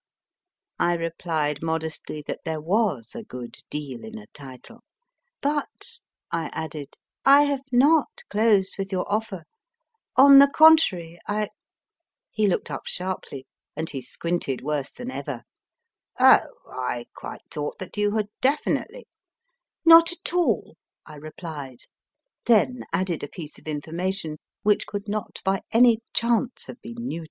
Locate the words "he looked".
12.31-12.71